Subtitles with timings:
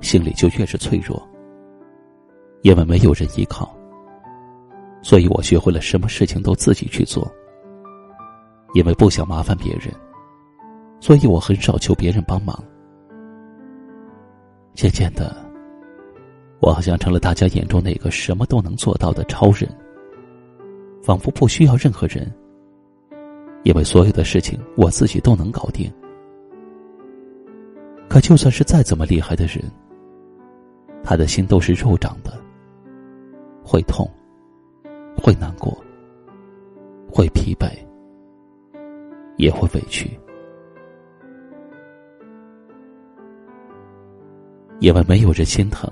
[0.00, 1.20] 心里就越是脆弱，
[2.62, 3.76] 因为没有人依靠，
[5.02, 7.30] 所以我学会了什么事情都自己去做。
[8.74, 9.92] 因为不想麻烦别人，
[11.00, 12.62] 所以我很少求别人帮忙。
[14.74, 15.34] 渐渐的，
[16.60, 19.66] 我好像成了大家眼中那个什么都能做到的超人，
[21.02, 22.30] 仿佛不需要任何人，
[23.62, 25.90] 因为所有的事情我自己都能搞定。
[28.06, 29.64] 可就算是再怎么厉害的人，
[31.02, 32.32] 他的心都是肉长的，
[33.64, 34.08] 会痛，
[35.16, 35.76] 会难过，
[37.10, 37.70] 会疲惫，
[39.36, 40.10] 也会委屈，
[44.80, 45.90] 因为没有人心疼，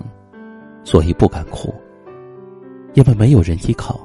[0.85, 1.71] 所以不敢哭；
[2.95, 3.99] 因为没有人依靠，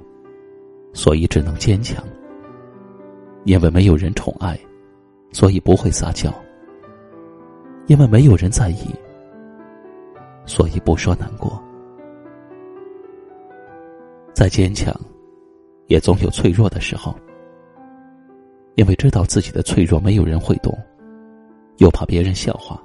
[0.94, 2.02] 所以只能坚强；
[3.44, 4.58] 因为没有人宠爱，
[5.32, 6.32] 所以不会撒娇；
[7.88, 8.96] 因为没有人在意。
[10.46, 11.62] 所以不说难过，
[14.34, 14.94] 再坚强，
[15.88, 17.16] 也总有脆弱的时候。
[18.76, 20.76] 因为知道自己的脆弱没有人会懂，
[21.78, 22.82] 又怕别人笑话，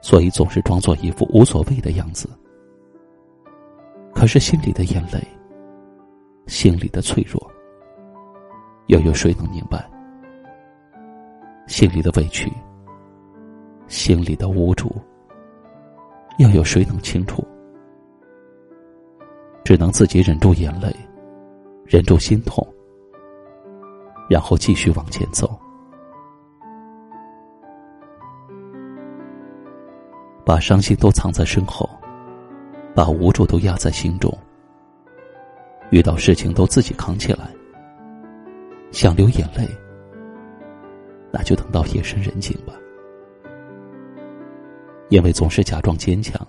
[0.00, 2.28] 所以总是装作一副无所谓的样子。
[4.14, 5.22] 可是心里的眼泪，
[6.46, 7.40] 心里的脆弱，
[8.86, 9.88] 又有谁能明白？
[11.68, 12.50] 心里的委屈，
[13.86, 14.90] 心里的无助。
[16.38, 17.46] 又有谁能清楚？
[19.64, 20.92] 只能自己忍住眼泪，
[21.84, 22.66] 忍住心痛，
[24.28, 25.56] 然后继续往前走，
[30.44, 31.88] 把伤心都藏在身后，
[32.92, 34.36] 把无助都压在心中。
[35.90, 37.48] 遇到事情都自己扛起来，
[38.90, 39.68] 想流眼泪，
[41.30, 42.74] 那就等到夜深人静吧。
[45.12, 46.40] 因为总是假装坚强，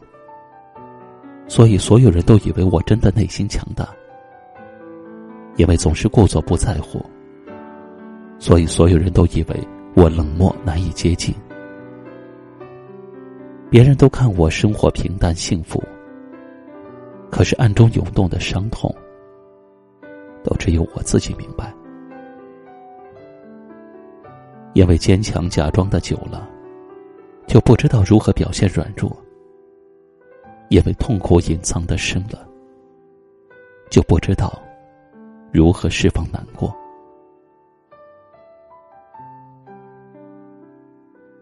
[1.50, 3.86] 所以所有人都以为我真的内心强大。
[5.58, 7.06] 因为总是故作不在乎，
[8.40, 11.36] 所以所有人都以为我冷漠难以接近。
[13.70, 15.84] 别人都看我生活平淡幸福，
[17.30, 18.90] 可是暗中涌动的伤痛，
[20.42, 21.74] 都只有我自己明白。
[24.72, 26.50] 因为坚强假装的久了。
[27.46, 29.16] 就不知道如何表现软弱，
[30.70, 32.48] 因为痛苦隐藏的深了，
[33.92, 34.60] 就不知道
[35.52, 36.76] 如何释放难过。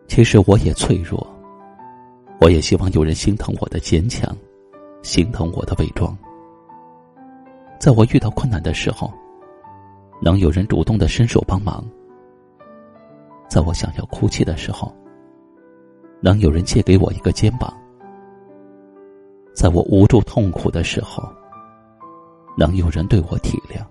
[0.08, 1.26] 其实我也脆弱，
[2.42, 4.36] 我也希望有人心疼我的坚强，
[5.02, 6.18] 心疼我的伪装。
[7.80, 9.10] 在我遇到困难的时候，
[10.22, 11.82] 能有人主动的伸手帮忙；
[13.48, 14.94] 在我想要哭泣的时候。
[16.22, 17.74] 能有人借给我一个肩膀，
[19.56, 21.28] 在我无助痛苦的时候，
[22.56, 23.84] 能有人对我体谅。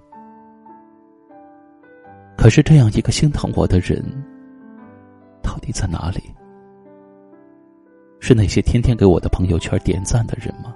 [2.37, 4.01] 可是这样一个心疼我的人，
[5.43, 6.23] 到底在哪里？
[8.21, 10.75] 是那些天天给我的朋友圈点赞的人吗？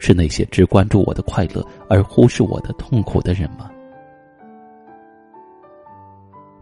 [0.00, 3.70] 是那些只关注我的快乐而忽视我的痛苦的人吗？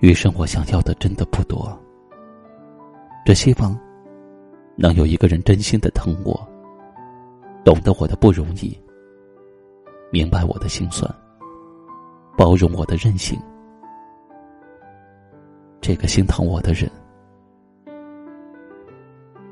[0.01, 1.77] 余生我想要的真的不多。
[3.25, 3.79] 只希望
[4.77, 6.35] 能有一个人真心的疼我，
[7.65, 8.77] 懂得我的不容易，
[10.11, 11.09] 明白我的心酸，
[12.37, 13.41] 包容我的任性。
[15.81, 16.91] 这个心疼我的人，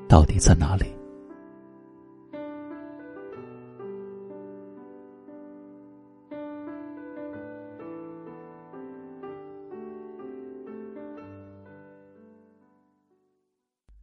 [0.09, 1.00] 到底在哪里？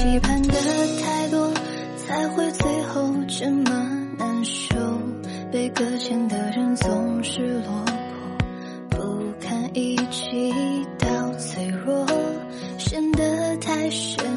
[0.00, 0.54] 期盼的
[1.02, 1.52] 太多
[1.94, 3.70] 才会最后这么
[4.16, 4.74] 难受。
[5.52, 7.84] 被搁浅的人总是落
[8.88, 10.54] 魄不堪一击
[10.98, 12.06] 到脆弱
[12.78, 14.29] 陷得太深。